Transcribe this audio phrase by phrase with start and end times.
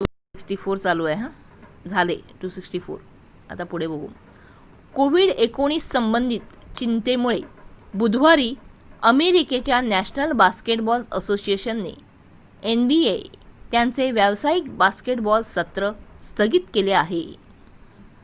[4.93, 7.39] COVID-19 संबंधित चिंतेमुळे
[7.93, 8.53] बुधवारी
[9.03, 11.93] अमेरिकेच्या नॅशनल बास्केटबॉल असोसिएशनने
[12.63, 13.17] एनबीए
[13.71, 15.91] त्यांचे व्यावसायिक बास्केटबॉल सत्र
[16.23, 17.23] स्थगित केले आहे